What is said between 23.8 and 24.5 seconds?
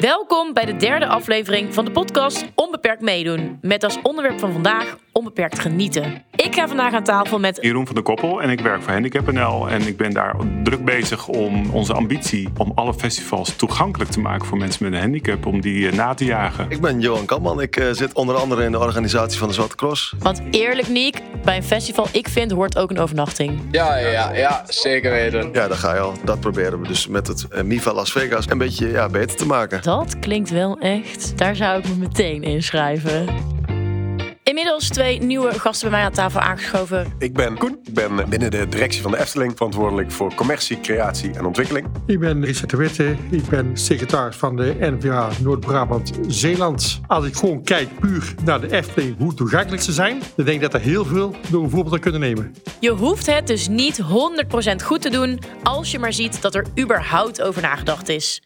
ja,